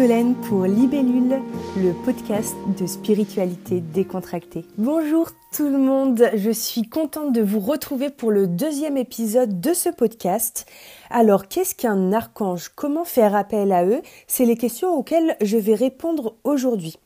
[0.00, 1.42] Solène pour Libellule,
[1.76, 4.64] le podcast de spiritualité décontractée.
[4.78, 9.74] Bonjour tout le monde, je suis contente de vous retrouver pour le deuxième épisode de
[9.74, 10.64] ce podcast.
[11.10, 12.70] Alors, qu'est-ce qu'un archange?
[12.74, 14.00] Comment faire appel à eux?
[14.26, 16.96] C'est les questions auxquelles je vais répondre aujourd'hui.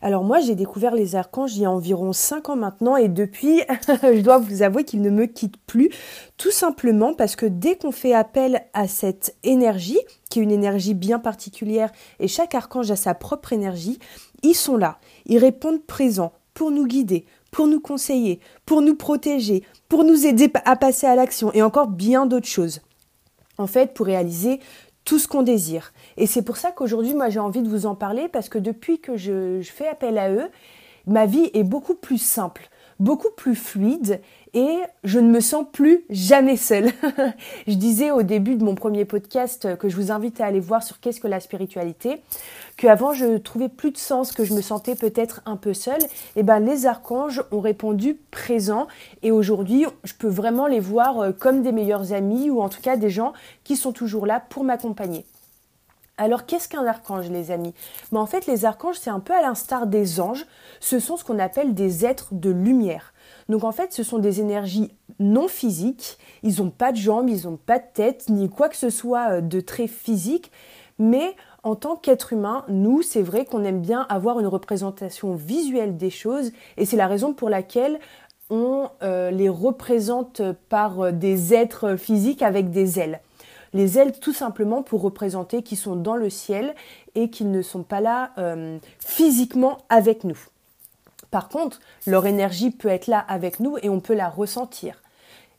[0.00, 3.62] Alors moi, j'ai découvert les archanges il y a environ 5 ans maintenant et depuis,
[3.88, 5.90] je dois vous avouer qu'ils ne me quittent plus,
[6.36, 9.98] tout simplement parce que dès qu'on fait appel à cette énergie,
[10.30, 13.98] qui est une énergie bien particulière et chaque archange a sa propre énergie,
[14.42, 19.64] ils sont là, ils répondent présents pour nous guider, pour nous conseiller, pour nous protéger,
[19.88, 22.80] pour nous aider à passer à l'action et encore bien d'autres choses.
[23.58, 24.60] En fait, pour réaliser
[25.08, 25.94] tout ce qu'on désire.
[26.18, 29.00] Et c'est pour ça qu'aujourd'hui, moi, j'ai envie de vous en parler parce que depuis
[29.00, 30.50] que je, fais appel à eux,
[31.06, 32.68] ma vie est beaucoup plus simple,
[33.00, 34.20] beaucoup plus fluide
[34.58, 36.90] et je ne me sens plus jamais seule.
[37.68, 40.82] je disais au début de mon premier podcast que je vous invite à aller voir
[40.82, 42.20] sur qu'est-ce que la spiritualité,
[42.76, 46.02] qu'avant je trouvais plus de sens, que je me sentais peut-être un peu seule.
[46.02, 48.88] Et eh ben les archanges ont répondu présent
[49.22, 52.80] et aujourd'hui je peux vraiment les voir euh, comme des meilleurs amis ou en tout
[52.80, 55.24] cas des gens qui sont toujours là pour m'accompagner.
[56.16, 57.74] Alors qu'est-ce qu'un archange les amis?
[58.10, 60.46] Ben, En fait les archanges c'est un peu à l'instar des anges,
[60.80, 63.12] ce sont ce qu'on appelle des êtres de lumière.
[63.48, 66.18] Donc en fait, ce sont des énergies non physiques.
[66.42, 69.32] Ils n'ont pas de jambes, ils n'ont pas de tête, ni quoi que ce soit
[69.32, 70.52] euh, de très physique.
[70.98, 75.96] Mais en tant qu'être humain, nous, c'est vrai qu'on aime bien avoir une représentation visuelle
[75.96, 76.52] des choses.
[76.76, 77.98] Et c'est la raison pour laquelle
[78.50, 83.20] on euh, les représente par euh, des êtres physiques avec des ailes.
[83.74, 86.74] Les ailes, tout simplement pour représenter qu'ils sont dans le ciel
[87.14, 88.30] et qu'ils ne sont pas là
[88.98, 90.38] physiquement avec nous.
[91.30, 95.02] Par contre, leur énergie peut être là avec nous et on peut la ressentir.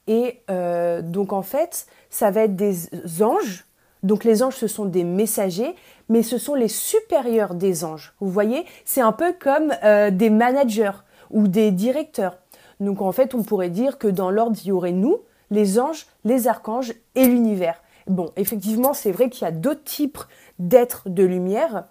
[0.08, 2.90] Et euh, donc en fait, ça va être des
[3.22, 3.66] anges.
[4.02, 5.76] Donc les anges, ce sont des messagers,
[6.08, 8.14] mais ce sont les supérieurs des anges.
[8.20, 12.38] Vous voyez, c'est un peu comme euh, des managers ou des directeurs.
[12.80, 15.20] Donc en fait, on pourrait dire que dans l'ordre, il y aurait nous,
[15.52, 17.82] les anges, les archanges et l'univers.
[18.08, 20.18] Bon, effectivement, c'est vrai qu'il y a d'autres types
[20.58, 21.86] d'êtres de lumière,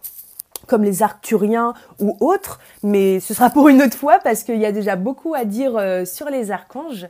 [0.69, 4.67] comme les arcturiens ou autres, mais ce sera pour une autre fois parce qu'il y
[4.67, 7.09] a déjà beaucoup à dire euh, sur les archanges,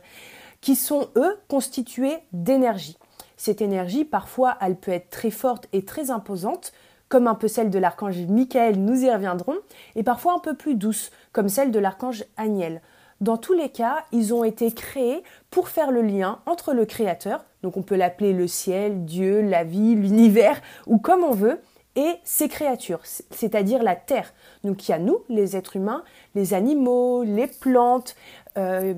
[0.61, 2.97] qui sont, eux, constitués d'énergie.
[3.37, 6.73] Cette énergie, parfois, elle peut être très forte et très imposante,
[7.07, 9.55] comme un peu celle de l'archange Michael, nous y reviendrons,
[9.95, 12.81] et parfois un peu plus douce, comme celle de l'archange Aniel.
[13.21, 17.43] Dans tous les cas, ils ont été créés pour faire le lien entre le Créateur,
[17.63, 21.59] donc on peut l'appeler le ciel, Dieu, la vie, l'univers, ou comme on veut,
[21.95, 24.33] et ces créatures, c'est-à-dire la Terre.
[24.63, 26.03] Donc il y a nous, les êtres humains,
[26.35, 28.15] les animaux, les plantes,
[28.57, 28.93] euh,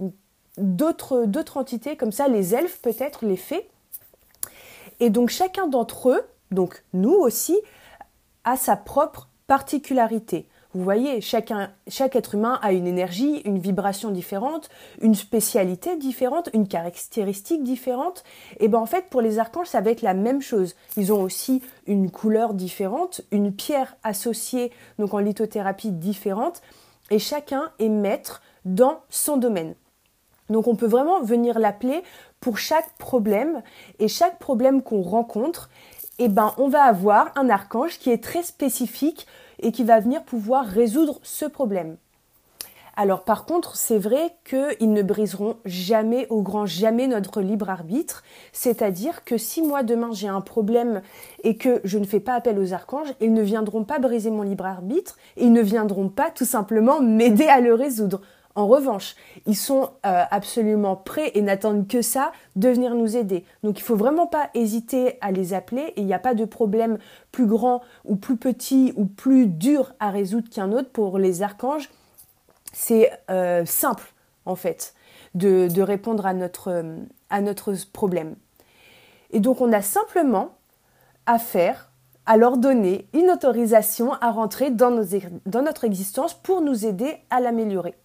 [0.58, 3.70] d'autres entités comme ça, les elfes peut-être, les fées.
[5.00, 7.58] Et donc chacun d'entre eux, donc nous aussi,
[8.44, 10.48] a sa propre particularité.
[10.74, 11.52] Vous voyez, chaque
[12.16, 14.70] être humain a une énergie, une vibration différente,
[15.02, 18.24] une spécialité différente, une caractéristique différente.
[18.62, 20.76] Et bien en fait, pour les archanges, ça va être la même chose.
[20.96, 26.62] Ils ont aussi une couleur différente, une pierre associée, donc en lithothérapie différente,
[27.10, 29.76] et chacun est maître dans son domaine.
[30.50, 32.02] Donc on peut vraiment venir l'appeler
[32.40, 33.62] pour chaque problème,
[34.00, 35.70] et chaque problème qu'on rencontre,
[36.18, 39.28] eh ben, on va avoir un archange qui est très spécifique
[39.62, 41.98] et qui va venir pouvoir résoudre ce problème.
[42.98, 48.24] Alors par contre, c'est vrai qu'ils ne briseront jamais, au grand jamais, notre libre arbitre.
[48.52, 51.02] C'est-à-dire que si moi demain j'ai un problème
[51.44, 54.44] et que je ne fais pas appel aux archanges, ils ne viendront pas briser mon
[54.44, 58.22] libre arbitre, ils ne viendront pas tout simplement m'aider à le résoudre.
[58.56, 63.46] En revanche, ils sont euh, absolument prêts et n'attendent que ça de venir nous aider.
[63.64, 66.34] Donc il ne faut vraiment pas hésiter à les appeler et il n'y a pas
[66.34, 66.98] de problème
[67.32, 71.90] plus grand ou plus petit ou plus dur à résoudre qu'un autre pour les archanges.
[72.74, 74.14] C'est euh, simple
[74.46, 74.96] en fait
[75.34, 76.84] de, répondre à notre,
[77.30, 78.36] à notre problème.
[79.32, 80.56] Et donc on a simplement
[81.26, 81.90] à faire
[82.26, 87.96] à leur donner une autorisation à rentrer dans notre existence pour nous aider à l'améliorer.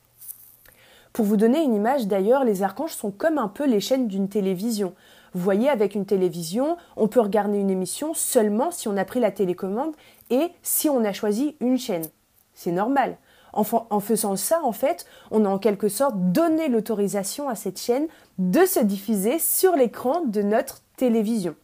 [1.16, 4.28] Pour vous donner une image d'ailleurs, les archanges sont comme un peu les chaînes d'une
[4.28, 4.92] télévision.
[5.32, 9.18] Vous voyez, avec une télévision, on peut regarder une émission seulement si on a pris
[9.18, 9.94] la télécommande
[10.28, 12.04] et si on a choisi une chaîne.
[12.52, 13.16] C'est normal.
[13.54, 18.08] En, faisant ça, en fait, on a en quelque sorte donné l'autorisation à cette chaîne
[18.36, 21.54] de se diffuser sur l'écran de notre télévision.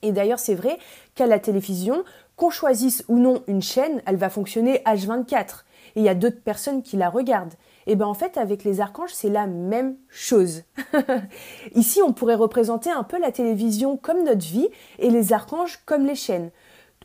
[0.00, 0.78] Et d'ailleurs, c'est vrai
[1.14, 2.02] qu'à la télévision,
[2.36, 5.64] qu'on choisisse ou non une chaîne, elle va fonctionner H24.
[5.96, 7.52] Et il y a d'autres personnes qui la regardent.
[7.90, 10.62] Et bien en fait avec les archanges c'est la même chose.
[11.74, 14.68] Ici on pourrait représenter un peu la télévision comme notre vie
[15.00, 16.52] et les archanges comme les chaînes.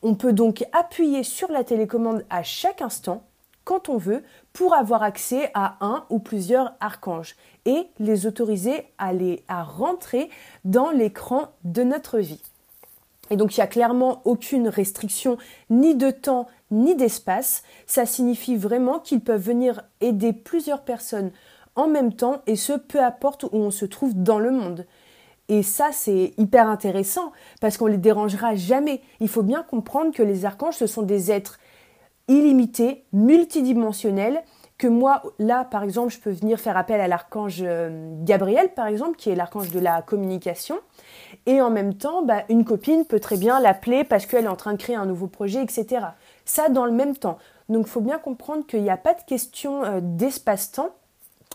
[0.03, 3.23] On peut donc appuyer sur la télécommande à chaque instant,
[3.63, 4.21] quand on veut,
[4.53, 7.35] pour avoir accès à un ou plusieurs archanges
[7.65, 9.11] et les autoriser à,
[9.47, 10.29] à rentrer
[10.65, 12.43] dans l'écran de notre vie.
[13.31, 15.39] Et donc il n'y a clairement aucune restriction
[15.71, 16.45] ni de temps
[16.75, 17.63] ni d'espace.
[17.87, 21.31] Ça signifie vraiment qu'ils peuvent venir aider plusieurs personnes
[21.75, 24.85] en même temps et ce peu importe où on se trouve dans le monde.
[25.47, 27.31] Et ça, c'est hyper intéressant
[27.61, 29.01] parce qu'on les dérangera jamais.
[29.19, 31.59] Il faut bien comprendre que les archanges, ce sont des êtres
[32.27, 34.43] illimités, multidimensionnels,
[34.77, 38.87] que moi, là, par exemple, je peux venir faire appel à l'archange euh, Gabriel, par
[38.87, 40.77] exemple, qui est l'archange de la communication.
[41.45, 44.57] Et en même temps, bah, une copine peut très bien l'appeler parce qu'elle est en
[44.57, 46.07] train de créer un nouveau projet, etc.
[46.45, 47.37] Ça dans le même temps.
[47.69, 50.91] Donc il faut bien comprendre qu'il n'y a pas de question euh, d'espace-temps.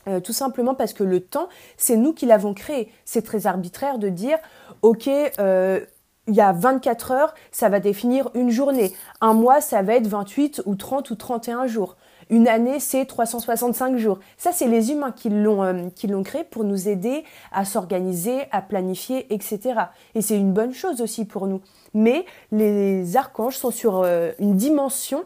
[0.08, 2.90] Euh, tout simplement parce que le temps, c'est nous qui l'avons créé.
[3.04, 4.38] C'est très arbitraire de dire,
[4.82, 5.08] ok,
[5.38, 5.80] euh,
[6.26, 8.94] il y a 24 heures, ça va définir une journée.
[9.20, 11.96] Un mois, ça va être 28 ou 30 ou 31 jours.
[12.30, 14.20] Une année, c'est 365 jours.
[14.38, 18.42] Ça, c'est les humains qui l'ont euh, qui l'ont créé pour nous aider à s'organiser,
[18.52, 19.74] à planifier, etc.
[20.14, 21.60] Et c'est une bonne chose aussi pour nous.
[21.92, 25.24] Mais les archanges sont sur euh, une dimension.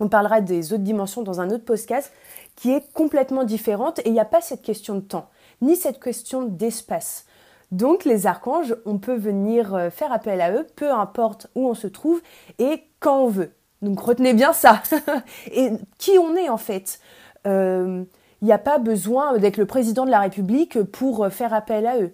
[0.00, 2.12] On parlera des autres dimensions dans un autre podcast
[2.56, 5.28] qui est complètement différente et il n'y a pas cette question de temps
[5.62, 7.26] ni cette question d'espace.
[7.70, 11.74] Donc les archanges, on peut venir euh, faire appel à eux, peu importe où on
[11.74, 12.22] se trouve
[12.58, 13.52] et quand on veut.
[13.84, 14.82] Donc retenez bien ça.
[15.52, 16.98] et qui on est en fait?
[17.44, 18.04] Il euh,
[18.42, 22.12] n'y a pas besoin d'être le président de la République pour faire appel à eux.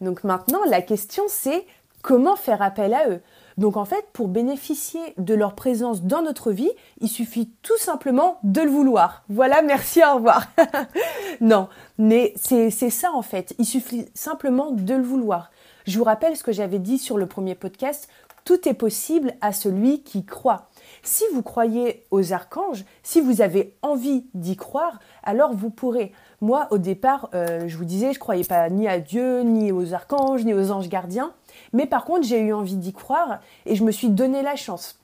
[0.00, 1.66] Donc maintenant, la question c'est
[2.02, 3.20] comment faire appel à eux?
[3.56, 6.70] Donc en fait, pour bénéficier de leur présence dans notre vie,
[7.00, 9.22] il suffit tout simplement de le vouloir.
[9.28, 10.48] Voilà, merci, au revoir.
[11.40, 13.54] non, mais c'est ça en fait.
[13.58, 15.50] Il suffit simplement de le vouloir.
[15.86, 18.08] Je vous rappelle ce que j'avais dit sur le premier podcast,
[18.44, 20.68] tout est possible à celui qui croit.
[21.02, 26.12] Si vous croyez aux archanges, si vous avez envie d'y croire, alors vous pourrez.
[26.40, 29.94] Moi, au départ, euh, je vous disais, je croyais pas ni à Dieu, ni aux
[29.94, 31.32] archanges, ni aux anges gardiens.
[31.72, 34.98] Mais par contre, j'ai eu envie d'y croire et je me suis donné la chance.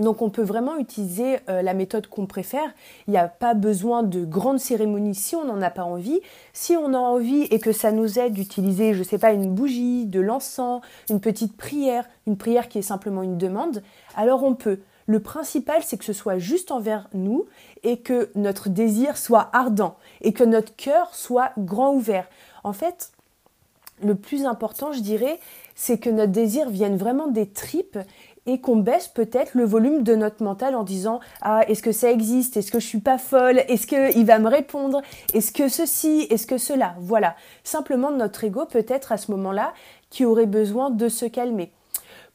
[0.00, 2.68] Donc on peut vraiment utiliser euh, la méthode qu'on préfère.
[3.06, 6.20] Il n'y a pas besoin de grandes cérémonies si on n'en a pas envie.
[6.52, 9.54] Si on a envie et que ça nous aide d'utiliser, je ne sais pas, une
[9.54, 13.82] bougie, de l'encens, une petite prière, une prière qui est simplement une demande,
[14.16, 14.80] alors on peut.
[15.06, 17.44] Le principal, c'est que ce soit juste envers nous
[17.82, 22.26] et que notre désir soit ardent et que notre cœur soit grand ouvert.
[22.64, 23.12] En fait,
[24.04, 25.40] le plus important, je dirais,
[25.74, 27.98] c'est que notre désir vienne vraiment des tripes
[28.46, 32.10] et qu'on baisse peut-être le volume de notre mental en disant ah est-ce que ça
[32.10, 32.56] existe?
[32.56, 33.58] Est-ce que je suis pas folle?
[33.68, 35.00] Est-ce que il va me répondre?
[35.32, 36.26] Est-ce que ceci?
[36.30, 36.94] Est-ce que cela?
[37.00, 37.36] Voilà.
[37.64, 39.72] Simplement notre ego peut-être à ce moment-là
[40.10, 41.72] qui aurait besoin de se calmer.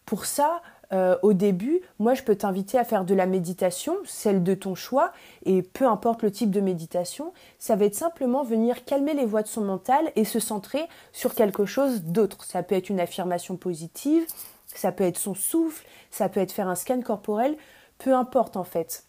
[0.06, 4.44] Pour ça euh, au début, moi je peux t'inviter à faire de la méditation, celle
[4.44, 5.12] de ton choix,
[5.46, 9.44] et peu importe le type de méditation, ça va être simplement venir calmer les voies
[9.44, 12.44] de son mental et se centrer sur quelque chose d'autre.
[12.44, 14.26] Ça peut être une affirmation positive,
[14.66, 17.56] ça peut être son souffle, ça peut être faire un scan corporel,
[18.00, 19.04] peu importe en fait.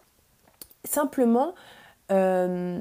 [0.85, 1.55] Simplement,
[2.11, 2.81] euh,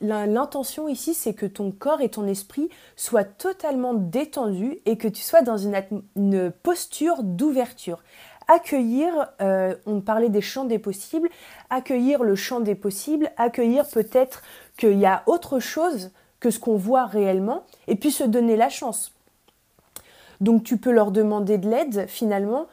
[0.00, 5.22] l'intention ici, c'est que ton corps et ton esprit soient totalement détendus et que tu
[5.22, 8.02] sois dans une, posture d'ouverture.
[8.48, 11.28] Accueillir, euh, on parlait des champs des possibles,
[11.68, 14.42] accueillir le champ des possibles, accueillir peut-être
[14.76, 18.68] qu'il y a autre chose que ce qu'on voit réellement, et puis se donner la
[18.68, 19.12] chance.
[20.40, 22.66] Donc tu peux leur demander de l'aide finalement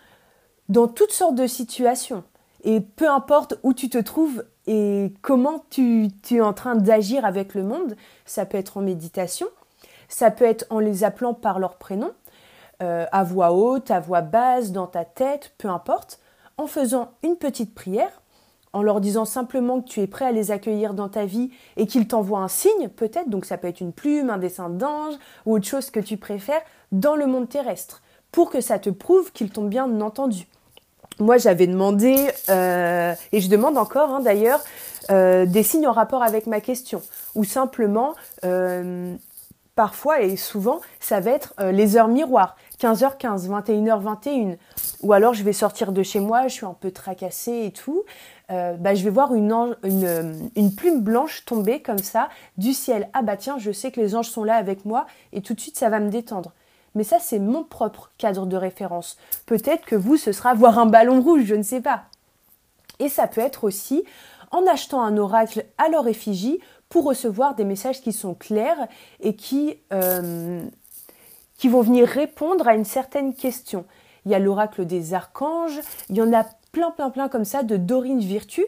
[0.69, 2.23] dans toutes sortes de situations.
[2.63, 7.53] Et peu importe où tu te trouves et comment tu, es en train d'agir avec
[7.53, 9.47] le monde, ça peut être en méditation,
[10.07, 12.11] ça peut être en les appelant par leur prénom,
[12.81, 16.19] euh, à voix haute, à voix basse, dans ta tête, peu importe,
[16.57, 18.21] en faisant une petite prière,
[18.71, 21.85] en leur disant simplement que tu es prêt à les accueillir dans ta vie et
[21.85, 25.13] qu'ils t'envoient un signe, peut-être, donc ça peut être une plume, un dessin d'ange
[25.45, 28.01] ou autre chose que tu préfères, dans le monde terrestre,
[28.31, 30.47] pour que ça te prouve qu'ils t'ont bien entendu.
[31.19, 32.15] Moi, j'avais demandé,
[32.49, 34.61] euh, et je demande encore hein, d'ailleurs,
[35.11, 37.01] euh, des signes en rapport avec ma question,
[37.35, 38.15] ou simplement,
[38.45, 39.15] euh,
[39.75, 44.57] parfois et souvent, ça va être les heures miroirs, 15h15, 21h21,
[45.01, 48.03] ou alors je vais sortir de chez moi, je suis un peu tracassée et tout,
[48.49, 49.75] bah, je vais voir une,
[50.77, 53.09] plume blanche tomber comme ça du ciel.
[53.13, 55.59] Ah bah tiens, je sais que les anges sont là avec moi, et tout de
[55.59, 56.53] suite, ça va me détendre.
[56.95, 59.17] Mais ça, c'est mon propre cadre de référence.
[59.45, 62.03] Peut-être que vous, ce sera voir un ballon rouge, je ne sais pas.
[62.99, 64.03] Et ça peut être aussi
[64.51, 66.59] en achetant un oracle à leur effigie
[66.89, 68.87] pour recevoir des messages qui sont clairs
[69.19, 70.63] et qui, euh,
[71.57, 73.85] qui vont venir répondre à une certaine question.
[74.25, 77.63] il y a l'oracle des archanges, il y en a plein, plein, plein comme ça
[77.63, 78.65] de Dorine Virtue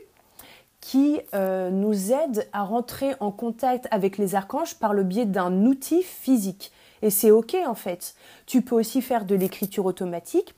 [0.81, 5.65] qui euh, nous aident à rentrer en contact avec les archanges par le biais d'un
[5.65, 6.71] outil physique.
[7.01, 8.15] Et c'est OK en fait.
[8.45, 10.55] Tu peux aussi faire de l'écriture automatique.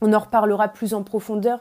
[0.00, 1.60] On en reparlera plus en profondeur.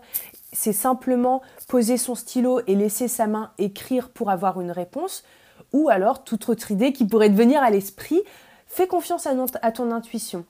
[0.51, 5.23] C'est simplement poser son stylo et laisser sa main écrire pour avoir une réponse.
[5.71, 8.21] Ou alors toute autre idée qui pourrait te venir à l'esprit.
[8.67, 10.45] Fais confiance à, ton intuition.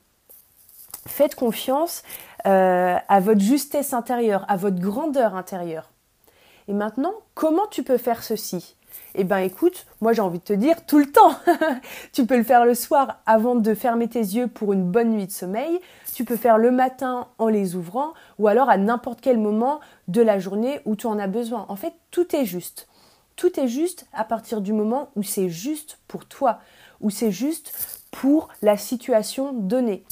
[1.07, 2.03] Faites confiance
[2.45, 5.89] euh, à votre justesse intérieure, à votre grandeur intérieure.
[6.67, 8.75] Et maintenant, comment tu peux faire ceci?
[9.15, 11.35] Eh bien écoute, moi j'ai envie de te dire tout le temps.
[12.13, 15.27] tu peux le faire le soir avant de fermer tes yeux pour une bonne nuit
[15.27, 15.79] de sommeil.
[16.13, 20.21] Tu peux faire le matin en les ouvrant ou alors à n'importe quel moment de
[20.21, 21.65] la journée où tu en as besoin.
[21.69, 22.87] En fait, tout est juste.
[23.35, 26.59] Tout est juste à partir du moment où c'est juste pour toi,
[27.01, 27.73] où c'est juste
[28.11, 30.03] pour la situation donnée.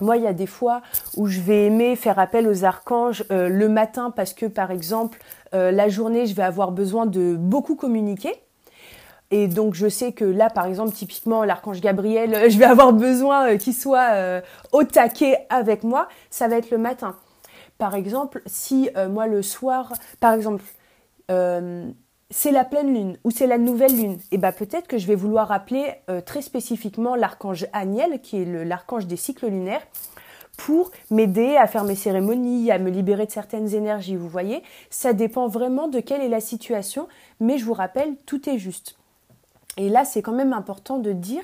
[0.00, 0.82] Moi, il y a des fois
[1.16, 5.20] où je vais aimer faire appel aux archanges euh, le matin parce que, par exemple,
[5.54, 8.34] euh, la journée, je vais avoir besoin de beaucoup communiquer.
[9.30, 13.50] Et donc, je sais que là, par exemple, typiquement, l'archange Gabriel, je vais avoir besoin
[13.50, 16.08] euh, qu'il soit au taquet avec moi.
[16.28, 17.14] Ça va être le matin.
[17.78, 20.62] Par exemple, si moi, le soir, par exemple,
[22.30, 25.06] c'est la pleine lune ou c'est la nouvelle lune, et eh ben peut-être que je
[25.06, 29.86] vais vouloir appeler euh, très spécifiquement l'archange Aniel, qui est l'archange des cycles lunaires,
[30.56, 34.16] pour m'aider à faire mes cérémonies, à me libérer de certaines énergies.
[34.16, 37.08] Vous voyez, ça dépend vraiment de quelle est la situation,
[37.40, 38.96] mais je vous rappelle, tout est juste.
[39.76, 41.42] Et là, c'est quand même important de dire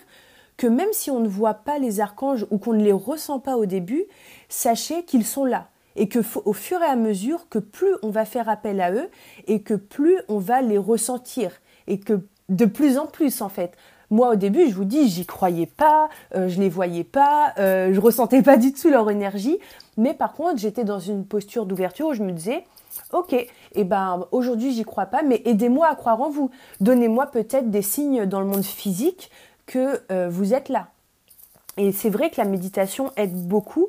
[0.56, 3.56] que même si on ne voit pas les archanges ou qu'on ne les ressent pas
[3.56, 4.04] au début,
[4.48, 8.24] sachez qu'ils sont là et que au fur et à mesure que plus on va
[8.24, 9.08] faire appel à eux
[9.46, 11.52] et que plus on va les ressentir
[11.86, 13.72] et que de plus en plus en fait.
[14.10, 17.94] Moi au début, je vous dis, j'y croyais pas, euh, je les voyais pas, euh,
[17.94, 19.58] je ressentais pas du tout leur énergie,
[19.96, 22.64] mais par contre, j'étais dans une posture d'ouverture où je me disais
[23.12, 26.50] OK, et eh ben aujourd'hui, j'y crois pas, mais aidez-moi à croire en vous.
[26.80, 29.30] Donnez-moi peut-être des signes dans le monde physique
[29.66, 30.88] que euh, vous êtes là.
[31.76, 33.88] Et c'est vrai que la méditation aide beaucoup,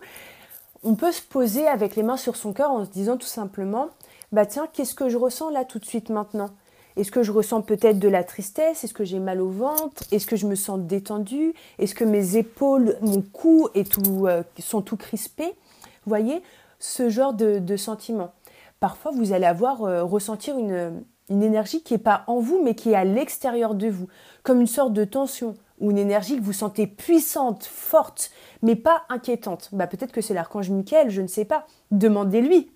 [0.84, 3.90] on peut se poser avec les mains sur son cœur en se disant tout simplement,
[4.32, 6.50] bah tiens, qu'est-ce que je ressens là tout de suite maintenant?
[6.98, 8.84] Est-ce que je ressens peut-être de la tristesse?
[8.84, 10.04] Est-ce que j'ai mal au ventre?
[10.12, 11.54] Est-ce que je me sens détendue?
[11.80, 15.54] Est-ce que mes épaules, mon cou tout, euh, sont tout crispés?
[16.06, 16.42] Voyez,
[16.80, 18.34] ce genre de, sentiment.
[18.80, 22.76] Parfois, vous allez avoir euh, ressentir une, une énergie qui n'est pas en vous, mais
[22.76, 24.08] qui est à l'extérieur de vous,
[24.44, 29.04] comme une sorte de tension ou une énergie que vous sentez puissante, forte, mais pas
[29.10, 29.70] inquiétante.
[29.74, 31.66] Bah, peut-être que c'est l'archange Michael, je ne sais pas.
[31.90, 32.72] Demandez-lui.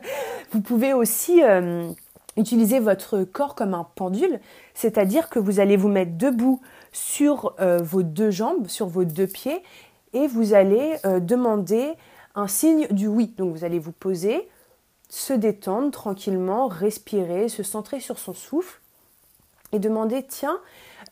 [0.52, 1.88] vous pouvez aussi euh,
[2.36, 4.40] utiliser votre corps comme un pendule,
[4.74, 6.60] c'est-à-dire que vous allez vous mettre debout
[6.92, 9.62] sur euh, vos deux jambes, sur vos deux pieds,
[10.12, 11.92] et vous allez euh, demander
[12.34, 13.34] un signe du oui.
[13.38, 14.48] Donc vous allez vous poser,
[15.08, 18.80] se détendre tranquillement, respirer, se centrer sur son souffle
[19.72, 20.58] et demander tiens,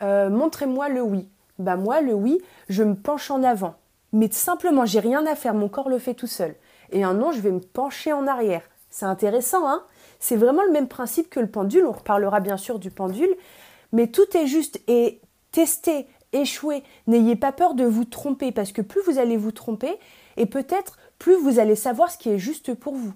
[0.01, 3.77] montrez-moi le oui bah moi le oui, je me penche en avant.
[4.13, 6.55] Mais simplement, j'ai rien à faire, mon corps le fait tout seul.
[6.91, 8.63] Et un non, je vais me pencher en arrière.
[8.91, 9.83] C'est intéressant, hein?
[10.21, 11.85] C'est vraiment le même principe que le pendule.
[11.85, 13.35] On reparlera bien sûr du pendule,
[13.93, 15.21] mais tout est juste et
[15.51, 16.83] testez, échouez.
[17.07, 19.99] N'ayez pas peur de vous tromper parce que plus vous allez vous tromper,
[20.37, 23.13] et peut-être plus vous allez savoir ce qui est juste pour vous.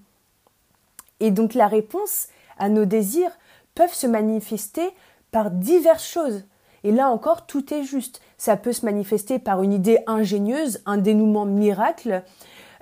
[1.20, 2.28] Et donc la réponse
[2.58, 3.32] à nos désirs
[3.74, 4.90] peuvent se manifester
[5.30, 6.44] par diverses choses.
[6.84, 8.20] Et là encore, tout est juste.
[8.38, 12.22] Ça peut se manifester par une idée ingénieuse, un dénouement miracle.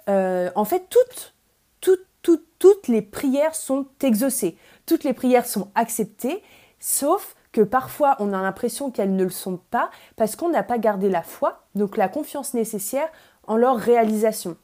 [0.09, 1.35] Euh, en fait, toutes,
[1.81, 4.57] toutes, toutes, toutes les prières sont exaucées.
[4.87, 6.43] Toutes les prières sont acceptées,
[6.81, 10.79] sauf que parfois on a l'impression qu'elles ne le sont pas parce qu'on n'a pas
[10.79, 13.09] gardé la foi, donc la confiance nécessaire
[13.47, 14.57] en leur réalisation.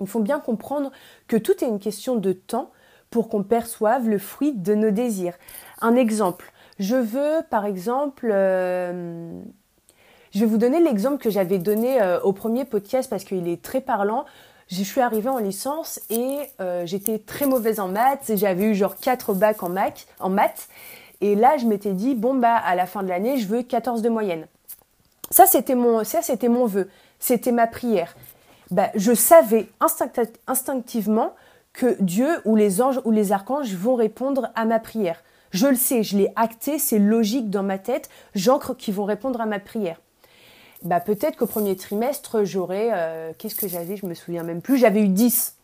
[0.00, 0.90] Il faut bien comprendre
[1.28, 2.70] que tout est une question de temps
[3.10, 5.34] pour qu'on perçoive le fruit de nos désirs.
[5.80, 9.40] Un exemple, je veux, par exemple, euh,
[10.32, 13.62] je vais vous donner l'exemple que j'avais donné euh, au premier podcast parce qu'il est
[13.62, 14.24] très parlant.
[14.68, 18.32] Je suis arrivée en licence et euh, j'étais très mauvaise en maths.
[18.34, 19.68] J'avais eu genre 4 bacs en,
[20.30, 20.68] maths.
[21.20, 24.02] Et là, je m'étais dit, bon, bah, à la fin de l'année, je veux 14
[24.02, 24.46] de moyenne.
[25.30, 26.88] Ça, c'était mon, ça, c'était mon vœu.
[27.20, 28.16] C'était ma prière.
[28.70, 29.68] Bah, je savais
[30.46, 31.34] instinctivement
[31.72, 35.22] que Dieu ou les anges ou les archanges vont répondre à ma prière.
[35.54, 39.40] Je le sais, je l'ai acté, c'est logique dans ma tête, j'ancre qu'ils vont répondre
[39.40, 40.00] à ma prière.
[40.82, 44.78] Bah peut-être qu'au premier trimestre, j'aurais, euh, qu'est-ce que j'avais, je me souviens même plus,
[44.78, 45.54] j'avais eu 10.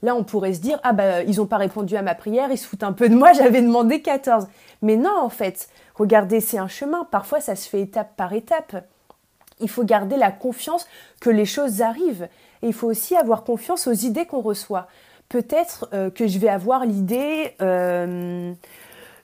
[0.00, 2.56] Là, on pourrait se dire, ah bah ils n'ont pas répondu à ma prière, ils
[2.56, 4.46] se foutent un peu de moi, j'avais demandé 14.
[4.80, 8.82] Mais non, en fait, regardez, c'est un chemin, parfois ça se fait étape par étape.
[9.60, 10.86] Il faut garder la confiance
[11.20, 12.28] que les choses arrivent.
[12.62, 14.88] Et il faut aussi avoir confiance aux idées qu'on reçoit.
[15.28, 18.54] Peut-être euh, que je vais avoir l'idée euh,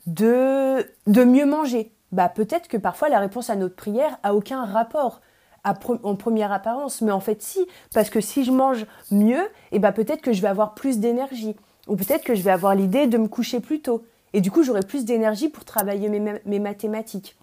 [0.08, 1.92] de, de mieux manger.
[2.12, 5.20] Bah, peut-être que parfois la réponse à notre prière a aucun rapport
[5.64, 9.78] en première apparence, mais en fait si, parce que si je mange mieux, et eh
[9.78, 11.56] bah, peut-être que je vais avoir plus d'énergie,
[11.88, 14.62] ou peut-être que je vais avoir l'idée de me coucher plus tôt, et du coup
[14.62, 17.36] j'aurai plus d'énergie pour travailler mes, mes mathématiques.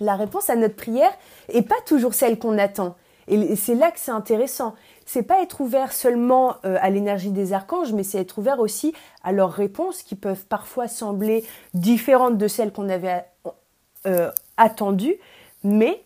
[0.00, 1.12] La réponse à notre prière
[1.52, 2.96] est pas toujours celle qu'on attend.
[3.28, 4.74] Et c'est là que c'est intéressant.
[5.12, 8.94] C'est pas être ouvert seulement euh, à l'énergie des archanges, mais c'est être ouvert aussi
[9.24, 13.24] à leurs réponses qui peuvent parfois sembler différentes de celles qu'on avait
[14.06, 15.16] euh, attendues.
[15.64, 16.04] Mais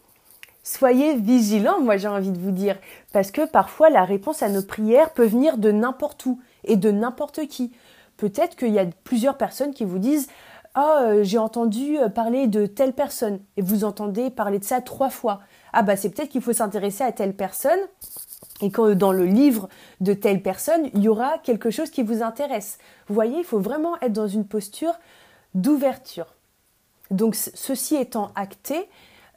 [0.62, 2.78] soyez vigilants, moi j'ai envie de vous dire,
[3.12, 6.90] parce que parfois la réponse à nos prières peut venir de n'importe où et de
[6.90, 7.72] n'importe qui.
[8.16, 10.28] Peut-être qu'il y a plusieurs personnes qui vous disent
[10.76, 15.10] ah, oh, j'ai entendu parler de telle personne et vous entendez parler de ça trois
[15.10, 15.40] fois
[15.74, 17.80] ah bah c'est peut-être qu'il faut s'intéresser à telle personne
[18.62, 19.68] et que dans le livre
[20.00, 22.78] de telle personne, il y aura quelque chose qui vous intéresse.
[23.08, 24.94] Vous voyez, il faut vraiment être dans une posture
[25.54, 26.34] d'ouverture.
[27.10, 28.88] Donc ceci étant acté,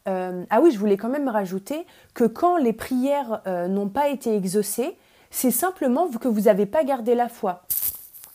[0.08, 4.10] euh, ah oui, je voulais quand même rajouter que quand les prières euh, n'ont pas
[4.10, 4.98] été exaucées,
[5.32, 7.64] c'est simplement que vous n'avez pas gardé la foi.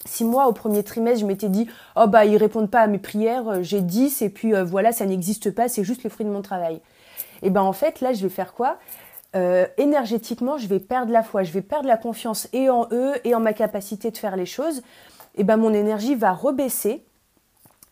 [0.04, 2.98] Si moi, au premier trimestre, je m'étais dit, oh bah, ils répondent pas à mes
[2.98, 6.30] prières, euh, j'ai 10 et puis voilà, ça n'existe pas, c'est juste le fruit de
[6.30, 6.80] mon travail
[7.42, 8.78] et ben en fait là je vais faire quoi?
[9.34, 13.14] Euh, énergétiquement je vais perdre la foi, je vais perdre la confiance et en eux
[13.24, 14.82] et en ma capacité de faire les choses,
[15.36, 17.04] et ben mon énergie va rebaisser.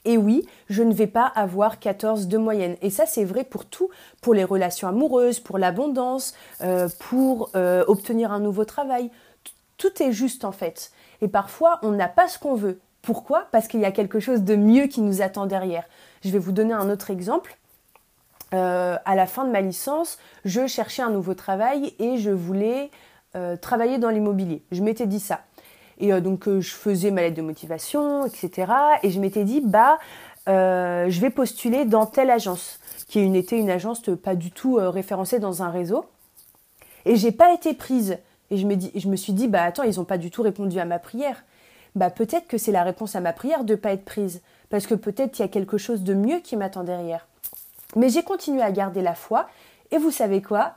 [0.07, 2.77] Et oui, je ne vais pas avoir 14 de moyenne.
[2.81, 3.91] Et ça, c'est vrai pour tout,
[4.23, 9.11] pour les relations amoureuses, pour l'abondance, euh, pour euh, obtenir un nouveau travail.
[9.77, 10.91] Tout est juste en fait.
[11.21, 12.81] Et parfois, on n'a pas ce qu'on veut.
[13.03, 13.47] Pourquoi?
[13.51, 15.85] Parce qu'il y a quelque chose de mieux qui nous attend derrière.
[16.23, 17.59] Je vais vous donner un autre exemple.
[18.53, 22.91] Euh, à la fin de ma licence, je cherchais un nouveau travail et je voulais
[23.37, 24.63] euh, travailler dans l'immobilier.
[24.73, 25.43] Je m'étais dit ça.
[25.99, 28.73] Et euh, donc je faisais ma lettre de motivation, etc.
[29.03, 29.99] Et je m'étais dit, bah,
[30.47, 35.63] je vais postuler dans telle agence, qui était une agence pas du tout référencée dans
[35.63, 36.07] un réseau.
[37.05, 38.19] Et j'ai pas été prise.
[38.51, 40.43] Et je me, dis, je me suis dit, bah attends, ils n'ont pas du tout
[40.43, 41.45] répondu à ma prière.
[41.95, 44.43] Bah peut-être que c'est la réponse à ma prière de pas être prise.
[44.71, 47.29] Parce que peut-être il y a quelque chose de mieux qui m'attend derrière.
[47.97, 49.49] Mais j'ai continué à garder la foi.
[49.91, 50.75] Et vous savez quoi?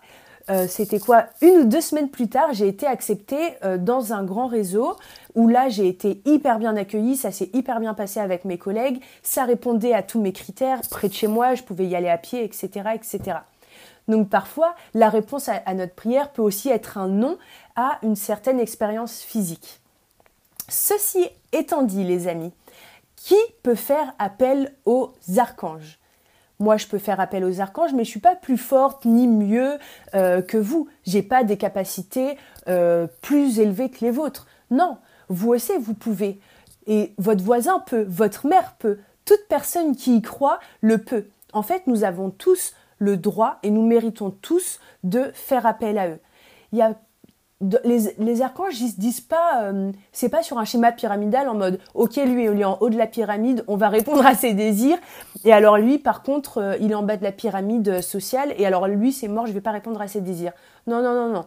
[0.50, 1.26] Euh, C'était quoi?
[1.42, 4.98] Une ou deux semaines plus tard, j'ai été acceptée euh, dans un grand réseau
[5.36, 7.16] où là, j'ai été hyper bien accueillie.
[7.16, 9.02] Ça s'est hyper bien passé avec mes collègues.
[9.22, 10.82] Ça répondait à tous mes critères.
[10.90, 13.38] Près de chez moi, je pouvais y aller à pied, etc., etc.
[14.08, 17.38] Donc parfois, la réponse à notre prière peut aussi être un non
[17.78, 19.80] à une certaine expérience physique.
[20.68, 22.52] Ceci étant dit, les amis,
[23.16, 26.00] qui peut faire appel aux archanges?
[26.60, 29.78] Moi, je peux faire appel aux archanges, mais je suis pas plus forte ni mieux
[30.14, 30.88] euh, que vous.
[31.06, 32.38] J'ai pas des capacités
[32.68, 34.48] euh, plus élevées que les vôtres.
[34.72, 34.98] Non,
[35.30, 36.40] vous aussi, vous pouvez.
[36.88, 41.26] Et votre voisin peut, votre mère peut, toute personne qui y croit le peut.
[41.54, 46.10] En fait, nous avons tous le droit et nous méritons tous de faire appel à
[46.10, 46.20] eux.
[46.72, 46.96] Il y a
[47.84, 51.80] les, archanges, ils se disent pas, euh, c'est pas sur un schéma pyramidal en mode,
[51.94, 54.98] ok, lui, il est en haut de la pyramide, on va répondre à ses désirs,
[55.46, 58.66] et alors lui, par contre, euh, il est en bas de la pyramide sociale, et
[58.66, 60.54] alors lui, c'est mort, je vais pas répondre à ses désirs.
[60.88, 61.46] Non, non, non, non.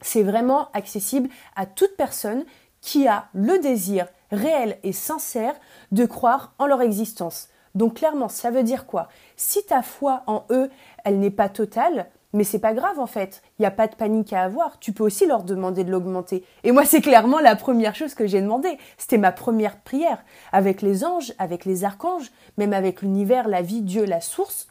[0.00, 2.44] C'est vraiment accessible à toute personne
[2.80, 5.54] qui a le désir réel et sincère
[5.90, 7.48] de croire en leur existence.
[7.74, 9.08] Donc clairement, ça veut dire quoi?
[9.36, 10.70] Si ta foi en eux,
[11.04, 13.94] elle n'est pas totale, mais c'est pas grave en fait, il n'y a pas de
[13.94, 16.44] panique à avoir, tu peux aussi leur demander de l'augmenter.
[16.62, 20.82] Et moi c'est clairement la première chose que j'ai demandé, c'était ma première prière, avec
[20.82, 24.68] les anges, avec les archanges, même avec l'univers, la vie, Dieu, la source.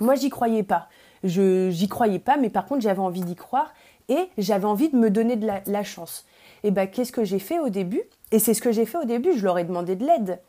[0.00, 0.88] Moi j'y croyais pas,
[1.22, 3.72] je j'y croyais pas, mais par contre j'avais envie d'y croire
[4.08, 6.26] et j'avais envie de me donner de la, chance.
[6.64, 8.02] Et ben qu'est-ce que j'ai fait au début?
[8.32, 10.40] Et c'est ce que j'ai fait au début, je leur ai demandé de l'aide.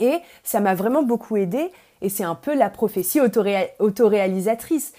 [0.00, 1.70] Et ça m'a vraiment beaucoup aidé
[2.02, 3.20] et c'est un peu la prophétie
[3.78, 4.92] autoréalisatrice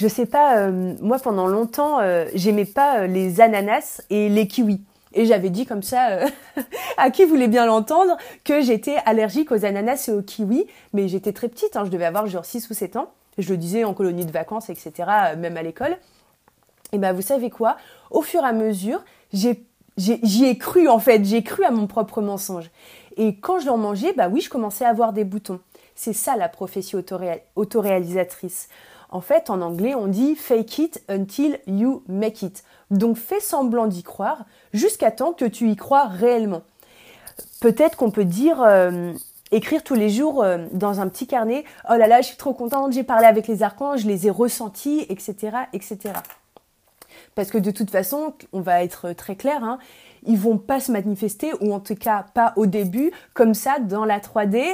[0.00, 4.48] je sais pas, euh, moi pendant longtemps, euh, j'aimais pas euh, les ananas et les
[4.48, 4.80] kiwis.
[5.12, 6.20] Et j'avais dit comme ça,
[6.96, 10.66] à qui voulait bien l'entendre, que j'étais allergique aux ananas et aux kiwis.
[10.94, 13.10] Mais j'étais très petite, hein, je devais avoir genre 6 ou 7 ans.
[13.36, 14.92] Je le disais en colonie de vacances, etc.,
[15.36, 15.98] même à l'école.
[16.92, 17.76] Et ben vous savez quoi?
[18.10, 22.22] Au fur et à mesure, j'y ai, cru en fait, j'ai cru à mon propre
[22.22, 22.70] mensonge.
[23.18, 25.60] Et quand je l'en mangeais, bah oui, je commençais à avoir des boutons.
[25.94, 26.96] C'est ça la prophétie
[27.54, 28.68] autoréalisatrice.
[29.10, 32.62] En fait, en anglais, on dit fake it until you make it.
[32.90, 36.62] Donc fais semblant d'y croire jusqu'à temps que tu y crois réellement.
[37.60, 39.12] Peut-être qu'on peut dire euh,
[39.50, 42.54] écrire tous les jours euh, dans un petit carnet "Oh là là, je suis trop
[42.54, 46.14] contente, j'ai parlé avec les archanges, je les ai ressentis, etc., etc."
[47.34, 49.78] Parce que de toute façon, on va être très clair, hein,
[50.24, 54.04] ils vont pas se manifester, ou en tout cas pas au début, comme ça, dans
[54.04, 54.64] la 3D,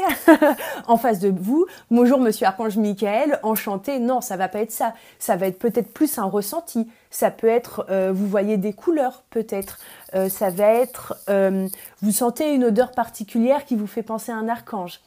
[0.87, 1.67] en face de vous.
[1.91, 3.99] Bonjour Monsieur Archange Michael, enchanté.
[3.99, 4.95] Non, ça va pas être ça.
[5.19, 6.89] Ça va être peut-être plus un ressenti.
[7.11, 9.79] Ça peut être, euh, vous voyez des couleurs, peut-être.
[10.15, 11.69] Euh, ça va être, euh,
[12.03, 15.01] vous sentez une odeur particulière qui vous fait penser à un archange.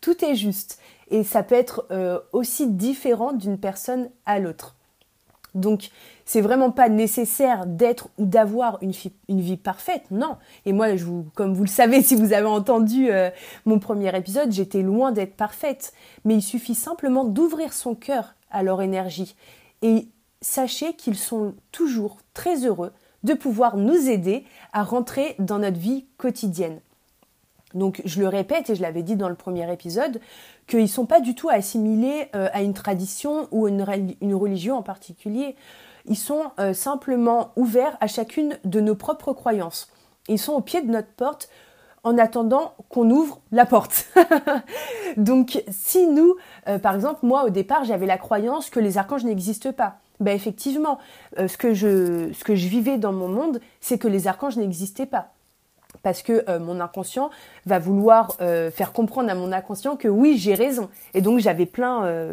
[0.00, 0.80] Tout est juste.
[1.10, 1.86] Et ça peut être
[2.32, 4.74] aussi différent d'une personne à l'autre.
[5.54, 5.90] Donc,
[6.24, 8.92] c'est vraiment pas nécessaire d'être ou d'avoir une,
[9.40, 10.36] vie parfaite, non.
[10.64, 10.88] Et moi,
[11.34, 13.30] comme vous le savez, si vous avez entendu euh,
[13.66, 15.92] mon premier épisode, j'étais loin d'être parfaite.
[16.24, 19.36] Mais il suffit simplement d'ouvrir son cœur à leur énergie.
[19.82, 20.08] Et
[20.40, 26.06] sachez qu'ils sont toujours très heureux de pouvoir nous aider à rentrer dans notre vie
[26.16, 26.80] quotidienne.
[27.74, 30.20] Donc je le répète et je l'avais dit dans le premier épisode,
[30.66, 33.84] qu'ils ne sont pas du tout assimilés euh, à une tradition ou une,
[34.20, 35.56] une religion en particulier.
[36.06, 39.90] Ils sont euh, simplement ouverts à chacune de nos propres croyances.
[40.28, 41.48] Ils sont au pied de notre porte
[42.04, 44.08] en attendant qu'on ouvre la porte.
[45.16, 46.34] Donc si nous,
[46.68, 49.98] euh, par exemple, moi au départ, j'avais la croyance que les archanges n'existent pas.
[50.20, 50.98] Ben effectivement,
[51.36, 55.06] ce, que je, ce que je vivais dans mon monde, c'est que les archanges n'existaient
[55.06, 55.31] pas
[56.02, 57.30] parce que euh, mon inconscient
[57.66, 60.88] va vouloir euh, faire comprendre à mon inconscient que oui, j'ai raison.
[61.14, 62.32] Et donc j'avais plein euh,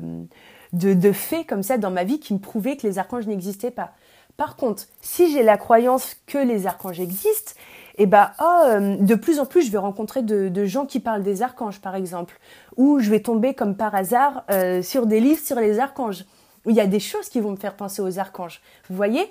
[0.74, 3.92] de, faits comme ça dans ma vie qui me prouvaient que les archanges n'existaient pas.
[4.38, 7.54] Par contre, si j'ai la croyance que les archanges existent,
[7.98, 8.64] eh ben, oh,
[9.02, 12.40] de plus en plus, je vais rencontrer de, gens qui parlent des archanges, par exemple,
[12.78, 14.46] ou je vais tomber comme par hasard
[14.82, 16.24] sur des livres sur les archanges,
[16.66, 18.62] où il y a des choses qui vont me faire penser aux archanges.
[18.90, 19.30] Vous voyez?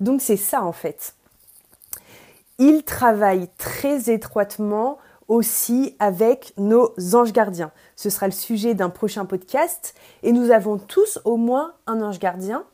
[0.00, 1.14] Donc c'est ça en fait.
[2.58, 7.70] Il travaille très étroitement aussi avec nos anges gardiens.
[7.94, 9.94] Ce sera le sujet d'un prochain podcast
[10.24, 12.64] et nous avons tous au moins un ange gardien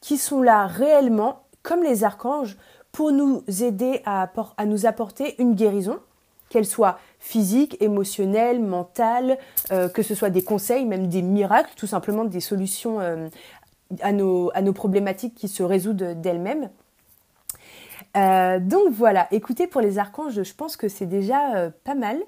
[0.00, 2.56] qui sont là réellement, comme les archanges,
[2.92, 4.30] pour nous aider à,
[4.64, 5.98] nous apporter une guérison,
[6.48, 9.36] qu'elle soit physique, émotionnelle, mentale,
[9.72, 13.28] euh, que ce soit des conseils, même des miracles, tout simplement des solutions euh,
[14.00, 16.70] à, nos, à nos problématiques qui se résoudent d'elles-mêmes.
[18.16, 22.18] Euh, donc voilà, écoutez, pour les archanges, je pense que c'est déjà euh, pas mal.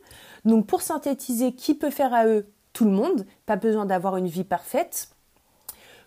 [0.44, 2.46] Donc pour synthétiser, qui peut faire à eux?
[2.74, 5.08] Tout le monde, pas besoin d'avoir une vie parfaite.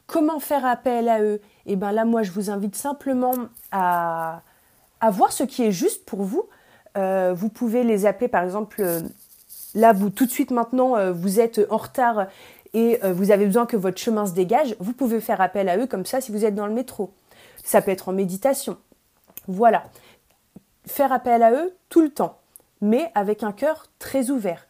[0.08, 1.42] Comment faire appel à eux?
[1.66, 3.34] Eh bien là, moi, je vous invite simplement
[3.72, 4.44] à,
[5.10, 6.48] voir ce qui est juste pour vous.
[6.98, 8.84] Euh, vous pouvez les appeler, par exemple,
[9.74, 12.28] là, vous tout de suite maintenant, vous êtes en retard
[12.74, 14.76] et vous avez besoin que votre chemin se dégage.
[14.80, 17.12] Vous pouvez faire appel à eux comme ça si vous êtes dans le métro.
[17.64, 18.78] Ça peut être en méditation
[19.48, 19.84] voilà.
[20.86, 22.40] Faire appel à eux tout le temps,
[22.82, 24.68] mais avec un cœur très ouvert.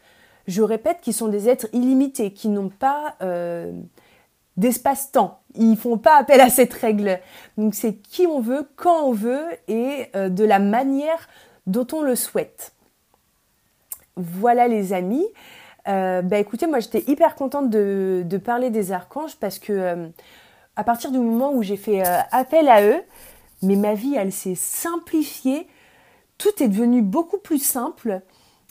[0.47, 3.71] Je répète qu'ils sont des êtres illimités, qui n'ont pas euh,
[4.57, 5.39] d'espace-temps.
[5.55, 7.19] Ils font pas appel à cette règle.
[7.57, 11.29] Donc c'est qui on veut, quand on veut et euh, de la manière
[11.67, 12.73] dont on le souhaite.
[14.17, 15.25] Voilà les amis.
[15.87, 20.11] Euh, bah écoutez, moi j'étais hyper contente de, de, parler des archanges parce que
[20.75, 23.01] à partir du moment où j'ai fait appel à eux,
[23.61, 25.67] mais ma vie, elle s'est simplifiée.
[26.37, 28.21] Tout est devenu beaucoup plus simple.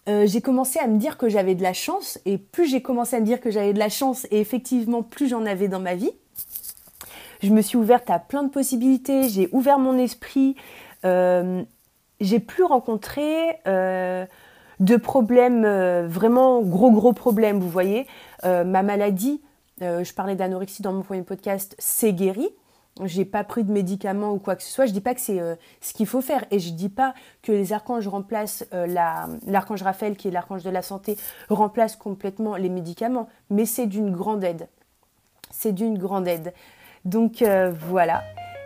[0.08, 3.16] Euh, j'ai commencé à me dire que j'avais de la chance, et plus j'ai commencé
[3.16, 5.94] à me dire que j'avais de la chance, et effectivement, plus j'en avais dans ma
[5.94, 6.12] vie.
[7.42, 10.56] Je me suis ouverte à plein de possibilités, j'ai ouvert mon esprit,
[11.04, 11.62] euh,
[12.20, 14.26] j'ai plus rencontré euh,
[14.80, 15.64] de problèmes,
[16.06, 18.06] vraiment gros gros problèmes, vous voyez.
[18.42, 19.42] ma maladie,
[19.80, 22.50] je parlais d'anorexie dans mon premier podcast, c'est guéri
[23.04, 24.86] j'ai pas pris de médicaments ou quoi que ce soit.
[24.86, 27.52] Je dis pas que c'est euh, ce qu'il faut faire et je dis pas que
[27.52, 28.86] les archanges remplacent euh,
[29.46, 31.16] l'archange Raphaël qui est l'archange de la santé
[31.48, 34.68] remplace complètement les médicaments, mais c'est d'une grande aide.
[35.50, 36.52] C'est d'une grande aide.
[37.04, 38.22] Donc euh, voilà.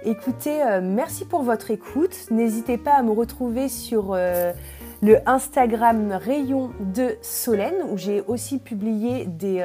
[0.06, 2.30] Écoutez, merci pour votre écoute.
[2.30, 9.24] N'hésitez pas à me retrouver sur le Instagram Rayon de Solène où j'ai aussi publié
[9.24, 9.62] des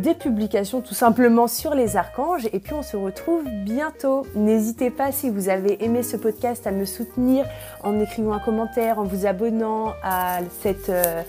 [0.00, 4.26] des publications tout simplement sur les archanges et puis on se retrouve bientôt.
[4.34, 7.44] N'hésitez pas si vous avez aimé ce podcast à me soutenir
[7.84, 11.22] en écrivant un commentaire, en vous abonnant à cette, euh,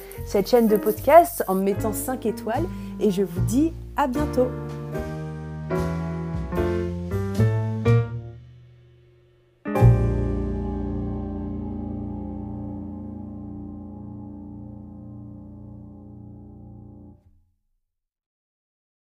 [0.46, 2.66] chaîne de podcast, en me mettant 5 étoiles
[3.00, 4.48] et je vous dis à bientôt.